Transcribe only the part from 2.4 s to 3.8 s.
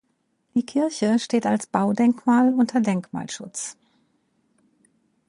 unter Denkmalschutz.